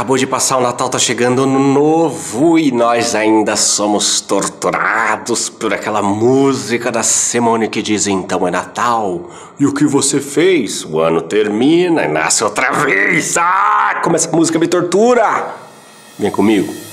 [0.00, 5.74] Acabou de passar o Natal, tá chegando ano novo e nós ainda somos torturados por
[5.74, 9.28] aquela música da Simone que diz então é Natal.
[9.58, 10.86] E o que você fez?
[10.86, 13.36] O ano termina e nasce outra vez.
[13.36, 15.54] Ah, como essa música me tortura!
[16.18, 16.89] Vem comigo.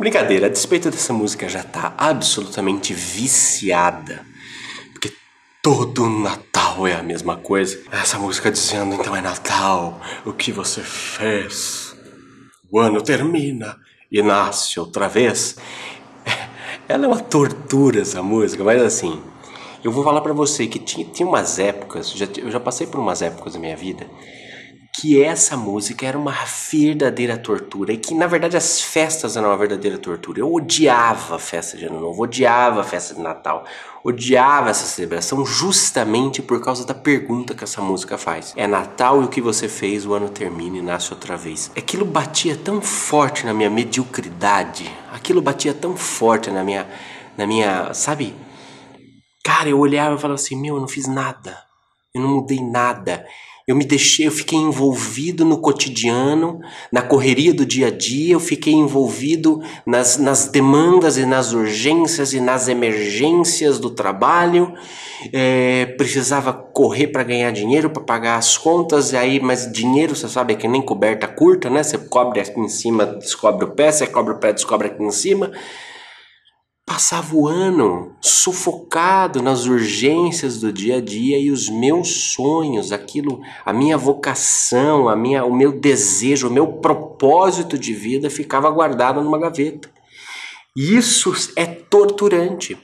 [0.00, 4.24] Brincadeira, a despeito dessa música já tá absolutamente viciada.
[4.92, 5.12] Porque
[5.62, 7.78] todo Natal é a mesma coisa.
[7.92, 11.94] Essa música dizendo, então é Natal, o que você fez?
[12.72, 13.76] O ano termina
[14.10, 15.58] e nasce outra vez.
[16.88, 19.22] Ela é uma tortura essa música, mas assim,
[19.84, 22.98] eu vou falar para você que tinha, tinha umas épocas, já, eu já passei por
[22.98, 24.06] umas épocas da minha vida
[24.92, 26.34] que essa música era uma
[26.70, 30.40] verdadeira tortura e que na verdade as festas eram uma verdadeira tortura.
[30.40, 33.64] Eu odiava a festa de Ano Novo, odiava a festa de Natal,
[34.02, 38.52] odiava essa celebração justamente por causa da pergunta que essa música faz.
[38.56, 41.70] É Natal e o que você fez, o ano termina e nasce outra vez.
[41.76, 46.88] Aquilo batia tão forte na minha mediocridade, aquilo batia tão forte na minha,
[47.36, 48.34] na minha, sabe?
[49.44, 51.58] Cara, eu olhava e falava assim: meu, eu não fiz nada,
[52.12, 53.24] eu não mudei nada.
[53.66, 58.40] Eu me deixei, eu fiquei envolvido no cotidiano, na correria do dia a dia, eu
[58.40, 64.72] fiquei envolvido nas, nas demandas e nas urgências e nas emergências do trabalho.
[65.32, 70.28] É, precisava correr para ganhar dinheiro, para pagar as contas, e aí, mas dinheiro, você
[70.28, 71.82] sabe, é que nem coberta curta, né?
[71.82, 75.10] Você cobre aqui em cima, descobre o pé, você cobre o pé, descobre aqui em
[75.10, 75.52] cima
[77.00, 83.40] passava o ano sufocado nas urgências do dia a dia e os meus sonhos, aquilo,
[83.64, 89.22] a minha vocação, a minha, o meu desejo, o meu propósito de vida ficava guardado
[89.22, 89.88] numa gaveta.
[90.76, 92.76] Isso é torturante.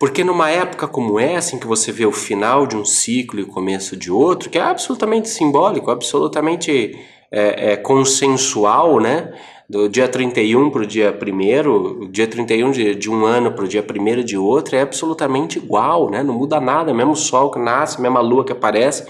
[0.00, 3.44] Porque numa época como essa, em que você vê o final de um ciclo e
[3.44, 6.98] o começo de outro, que é absolutamente simbólico, absolutamente
[7.30, 9.32] é, é, consensual, né?
[9.68, 13.68] Do dia 31 para o dia 1 dia 31 de, de um ano para o
[13.68, 16.22] dia 1 de outro é absolutamente igual, né?
[16.22, 19.06] Não muda nada, mesmo sol que nasce, mesma lua que aparece,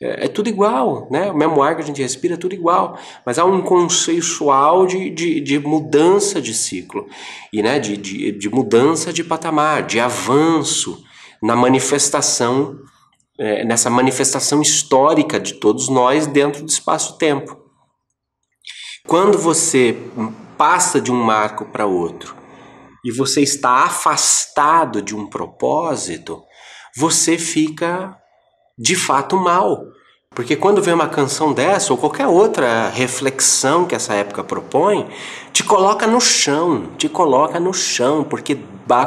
[0.00, 1.30] é, é, tudo igual, né?
[1.30, 5.10] O mesmo ar que a gente respira é tudo igual, mas há um conceitual de,
[5.10, 7.06] de, de mudança de ciclo
[7.52, 7.78] e né?
[7.78, 11.02] de, de, de mudança de patamar, de avanço
[11.42, 12.78] na manifestação,
[13.38, 17.67] é, nessa manifestação histórica de todos nós dentro do espaço-tempo.
[19.08, 19.96] Quando você
[20.58, 22.36] passa de um marco para outro
[23.02, 26.42] e você está afastado de um propósito,
[26.94, 28.14] você fica
[28.78, 29.82] de fato mal.
[30.34, 35.08] Porque quando vem uma canção dessa, ou qualquer outra reflexão que essa época propõe,
[35.54, 38.58] te coloca no chão, te coloca no chão, porque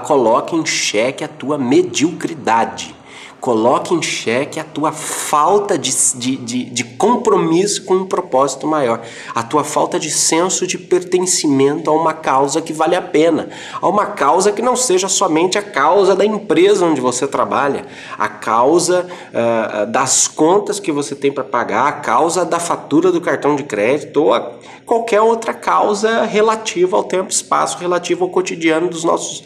[0.04, 2.96] coloca em xeque a tua mediocridade
[3.42, 9.02] coloque em xeque a tua falta de, de, de, de, compromisso com um propósito maior,
[9.34, 13.50] a tua falta de senso de pertencimento a uma causa que vale a pena,
[13.82, 18.30] a uma causa que não seja somente a causa da empresa onde você trabalha, a
[18.30, 23.56] causa uh, das contas que você tem para pagar, a causa da fatura do cartão
[23.56, 24.52] de crédito ou a
[24.86, 29.44] qualquer outra causa relativa ao tempo e espaço, relativa ao cotidiano dos nossos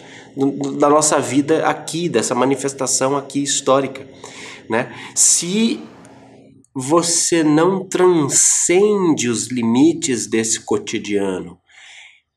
[0.78, 4.08] da nossa vida aqui, dessa manifestação aqui histórica.
[4.70, 4.94] Né?
[5.16, 5.80] Se
[6.74, 11.58] você não transcende os limites desse cotidiano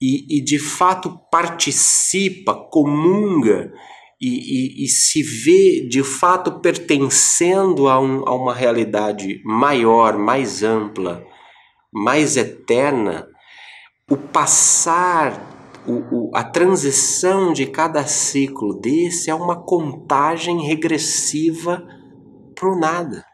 [0.00, 3.72] e, e de fato participa, comunga
[4.20, 10.62] e, e, e, se vê de fato pertencendo a, um, a uma realidade maior, mais
[10.62, 11.24] ampla,
[11.92, 13.28] mais eterna,
[14.10, 15.57] o passar
[15.88, 21.82] o, o, a transição de cada ciclo desse é uma contagem regressiva
[22.54, 23.24] para o nada.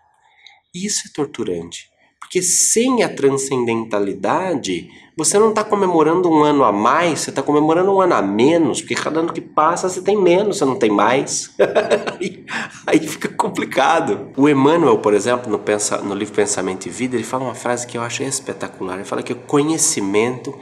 [0.72, 1.92] Isso é torturante.
[2.20, 7.92] Porque sem a transcendentalidade, você não está comemorando um ano a mais, você está comemorando
[7.92, 10.90] um ano a menos, porque cada ano que passa você tem menos, você não tem
[10.90, 11.54] mais.
[12.18, 12.44] aí,
[12.86, 14.32] aí, fica complicado.
[14.36, 17.86] O Emmanuel, por exemplo, no, pensa, no livro Pensamento e Vida, ele fala uma frase
[17.86, 18.96] que eu acho espetacular.
[18.96, 20.58] Ele fala que o conhecimento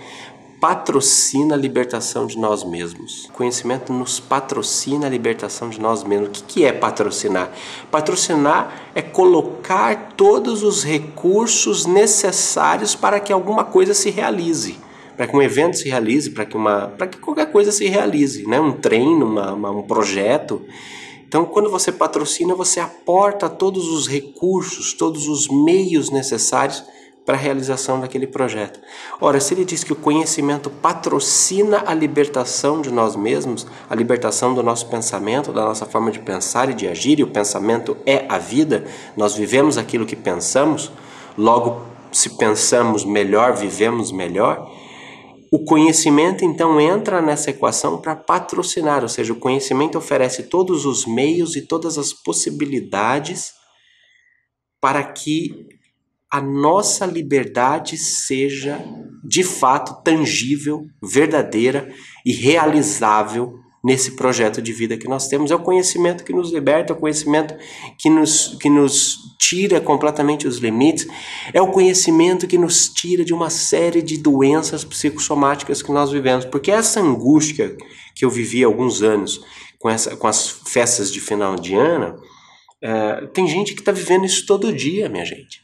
[0.62, 3.24] patrocina a libertação de nós mesmos.
[3.24, 6.38] O conhecimento nos patrocina a libertação de nós mesmos.
[6.38, 7.50] O que é patrocinar?
[7.90, 14.78] Patrocinar é colocar todos os recursos necessários para que alguma coisa se realize.
[15.16, 18.60] Para que um evento se realize, para que, uma, que qualquer coisa se realize, né?
[18.60, 20.62] um treino, uma, uma, um projeto.
[21.26, 26.84] Então, quando você patrocina, você aporta todos os recursos, todos os meios necessários
[27.24, 28.80] para a realização daquele projeto.
[29.20, 34.54] Ora, se ele diz que o conhecimento patrocina a libertação de nós mesmos, a libertação
[34.54, 38.26] do nosso pensamento, da nossa forma de pensar e de agir, e o pensamento é
[38.28, 38.84] a vida,
[39.16, 40.90] nós vivemos aquilo que pensamos,
[41.38, 44.68] logo, se pensamos melhor, vivemos melhor.
[45.52, 51.06] O conhecimento então entra nessa equação para patrocinar, ou seja, o conhecimento oferece todos os
[51.06, 53.52] meios e todas as possibilidades
[54.80, 55.68] para que
[56.32, 58.82] a nossa liberdade seja
[59.22, 61.92] de fato tangível, verdadeira
[62.24, 65.50] e realizável nesse projeto de vida que nós temos.
[65.50, 67.54] É o conhecimento que nos liberta, é o conhecimento
[67.98, 71.06] que nos, que nos tira completamente os limites,
[71.52, 76.46] é o conhecimento que nos tira de uma série de doenças psicossomáticas que nós vivemos.
[76.46, 77.76] Porque essa angústia
[78.14, 79.44] que eu vivi há alguns anos
[79.78, 82.22] com, essa, com as festas de final de ano,
[82.80, 85.60] é, tem gente que está vivendo isso todo dia, minha gente.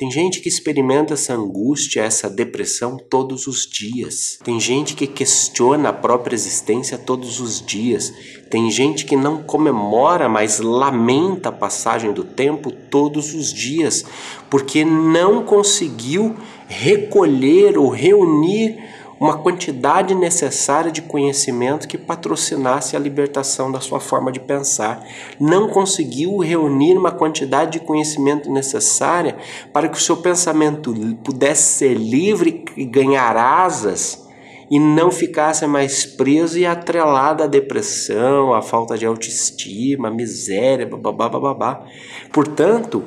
[0.00, 4.38] Tem gente que experimenta essa angústia, essa depressão todos os dias.
[4.42, 8.10] Tem gente que questiona a própria existência todos os dias.
[8.48, 14.02] Tem gente que não comemora, mas lamenta a passagem do tempo todos os dias,
[14.48, 16.34] porque não conseguiu
[16.66, 18.78] recolher ou reunir
[19.20, 25.06] uma quantidade necessária de conhecimento que patrocinasse a libertação da sua forma de pensar.
[25.38, 29.36] Não conseguiu reunir uma quantidade de conhecimento necessária
[29.74, 34.26] para que o seu pensamento pudesse ser livre e ganhar asas
[34.70, 40.86] e não ficasse mais preso e atrelado à depressão, à falta de autoestima, à miséria,
[40.86, 41.84] babá, babá.
[42.32, 43.04] Portanto,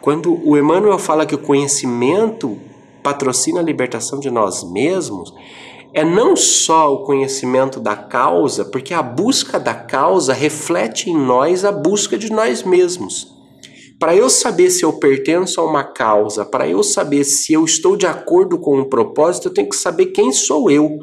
[0.00, 2.58] quando o Emmanuel fala que o conhecimento
[3.02, 5.32] patrocina a libertação de nós mesmos
[5.92, 11.64] é não só o conhecimento da causa, porque a busca da causa reflete em nós
[11.64, 13.40] a busca de nós mesmos.
[13.98, 17.96] Para eu saber se eu pertenço a uma causa, para eu saber se eu estou
[17.96, 21.00] de acordo com um propósito, eu tenho que saber quem sou eu.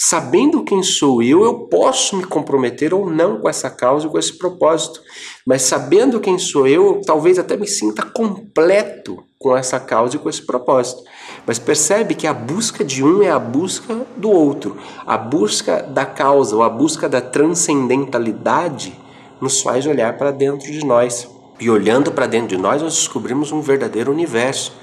[0.00, 4.18] Sabendo quem sou eu, eu posso me comprometer ou não com essa causa e com
[4.18, 5.02] esse propósito.
[5.48, 10.28] Mas sabendo quem sou eu, talvez até me sinta completo com essa causa e com
[10.28, 11.02] esse propósito.
[11.46, 14.76] Mas percebe que a busca de um é a busca do outro.
[15.06, 18.92] A busca da causa ou a busca da transcendentalidade
[19.40, 21.26] nos faz olhar para dentro de nós.
[21.58, 24.74] E olhando para dentro de nós, nós descobrimos um verdadeiro universo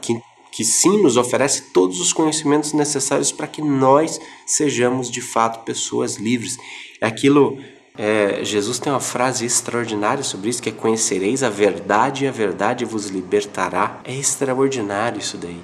[0.00, 0.20] que
[0.50, 6.16] que sim nos oferece todos os conhecimentos necessários para que nós sejamos de fato pessoas
[6.16, 6.56] livres.
[7.00, 7.58] É aquilo,
[8.00, 12.30] é, Jesus tem uma frase extraordinária sobre isso, que é conhecereis a verdade e a
[12.30, 14.00] verdade vos libertará.
[14.04, 15.60] É extraordinário isso daí.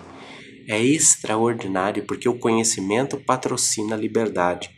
[0.69, 4.69] É extraordinário porque o conhecimento patrocina a liberdade.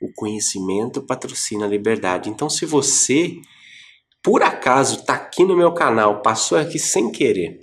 [0.00, 2.30] O conhecimento patrocina a liberdade.
[2.30, 3.34] Então, se você,
[4.22, 7.58] por acaso, está aqui no meu canal, passou aqui sem querer,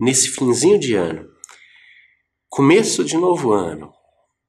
[0.00, 1.24] nesse finzinho de ano,
[2.48, 3.92] começo de novo ano,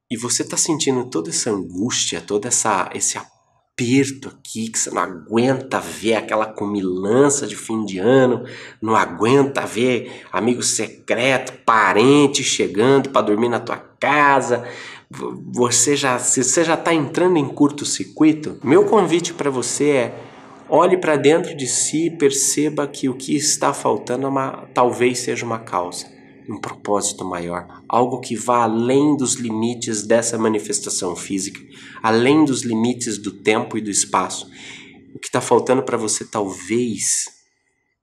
[0.10, 3.16] e você está sentindo toda essa angústia, todo essa, esse
[3.82, 8.44] aperto aqui, que você não aguenta ver aquela comilança de fim de ano,
[8.82, 14.64] não aguenta ver amigo secreto, parente chegando para dormir na tua casa,
[15.10, 20.16] você já, se você já está entrando em curto-circuito, meu convite para você é
[20.74, 25.20] Olhe para dentro de si e perceba que o que está faltando é uma, talvez
[25.20, 26.06] seja uma causa,
[26.52, 31.60] um propósito maior, algo que vá além dos limites dessa manifestação física,
[32.04, 34.50] além dos limites do tempo e do espaço.
[35.16, 37.26] O que está faltando para você talvez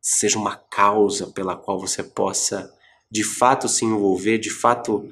[0.01, 2.73] seja uma causa pela qual você possa
[3.11, 5.09] de fato se envolver, de fato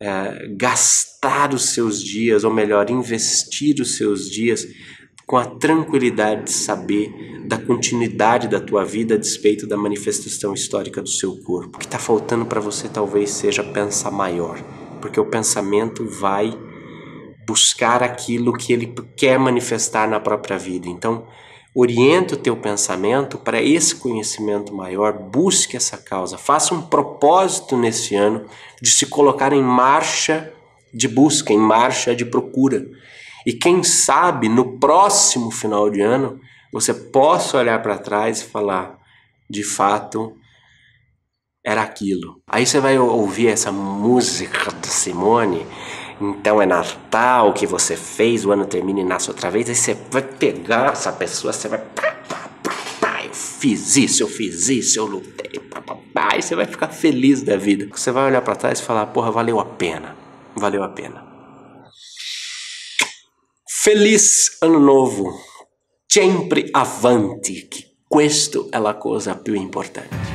[0.00, 4.66] é, gastar os seus dias, ou melhor, investir os seus dias
[5.26, 11.00] com a tranquilidade de saber da continuidade da tua vida a despeito da manifestação histórica
[11.02, 11.76] do seu corpo.
[11.76, 14.58] O que está faltando para você talvez seja pensar maior,
[15.00, 16.56] porque o pensamento vai
[17.46, 20.88] buscar aquilo que ele quer manifestar na própria vida.
[20.88, 21.26] Então,
[21.74, 28.14] oriente o teu pensamento para esse conhecimento maior, busque essa causa, faça um propósito nesse
[28.14, 28.46] ano
[28.80, 30.52] de se colocar em marcha
[30.92, 32.86] de busca, em marcha de procura
[33.46, 36.40] e quem sabe no próximo final de ano
[36.72, 38.98] você possa olhar para trás e falar:
[39.48, 40.36] de fato,
[41.64, 42.42] era aquilo.
[42.46, 45.64] Aí você vai ouvir essa música da Simone.
[46.20, 49.68] Então é Natal que você fez, o ano termina e nasce outra vez.
[49.68, 51.80] Aí você vai pegar essa pessoa, você vai.
[53.24, 55.60] Eu fiz isso, eu fiz isso, eu lutei.
[56.14, 57.88] Aí você vai ficar feliz da vida.
[57.92, 60.16] Você vai olhar para trás e falar: porra, valeu a pena.
[60.56, 61.33] Valeu a pena.
[63.86, 65.40] Feliz Ano Novo!
[66.06, 70.33] sempre avanti, che questa è la cosa più importante.